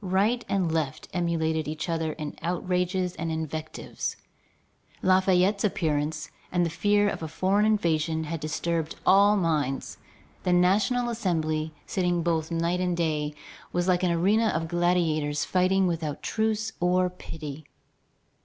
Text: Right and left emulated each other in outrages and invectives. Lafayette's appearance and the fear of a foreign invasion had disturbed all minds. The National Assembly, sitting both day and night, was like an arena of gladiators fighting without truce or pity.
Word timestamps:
Right 0.00 0.44
and 0.48 0.72
left 0.72 1.06
emulated 1.14 1.68
each 1.68 1.88
other 1.88 2.14
in 2.14 2.34
outrages 2.42 3.14
and 3.14 3.30
invectives. 3.30 4.16
Lafayette's 5.02 5.62
appearance 5.62 6.32
and 6.50 6.66
the 6.66 6.70
fear 6.70 7.08
of 7.08 7.22
a 7.22 7.28
foreign 7.28 7.64
invasion 7.64 8.24
had 8.24 8.40
disturbed 8.40 8.96
all 9.06 9.36
minds. 9.36 9.98
The 10.42 10.52
National 10.52 11.10
Assembly, 11.10 11.72
sitting 11.86 12.24
both 12.24 12.48
day 12.48 12.74
and 12.74 12.98
night, 12.98 13.36
was 13.72 13.86
like 13.86 14.02
an 14.02 14.10
arena 14.10 14.48
of 14.48 14.66
gladiators 14.66 15.44
fighting 15.44 15.86
without 15.86 16.24
truce 16.24 16.72
or 16.80 17.08
pity. 17.08 17.64